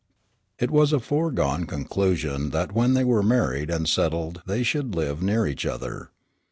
[0.57, 5.21] It was a foregone conclusion that when they were married and settled they should live
[5.21, 6.09] near each other.